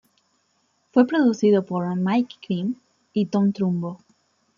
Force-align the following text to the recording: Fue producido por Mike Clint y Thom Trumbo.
Fue 0.89 1.05
producido 1.05 1.63
por 1.63 1.95
Mike 1.95 2.33
Clint 2.41 2.75
y 3.13 3.27
Thom 3.27 3.51
Trumbo. 3.51 3.99